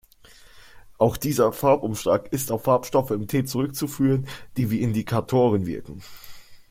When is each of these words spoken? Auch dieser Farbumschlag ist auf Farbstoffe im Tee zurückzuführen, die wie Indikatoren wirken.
Auch 0.97 1.15
dieser 1.15 1.53
Farbumschlag 1.53 2.33
ist 2.33 2.51
auf 2.51 2.63
Farbstoffe 2.63 3.11
im 3.11 3.27
Tee 3.27 3.45
zurückzuführen, 3.45 4.27
die 4.57 4.71
wie 4.71 4.81
Indikatoren 4.81 5.67
wirken. 5.67 6.01